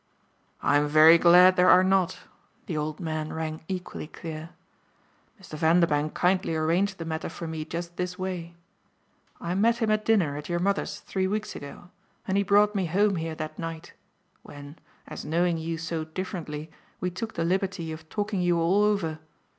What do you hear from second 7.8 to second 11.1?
this way. I met him at dinner, at your mother's,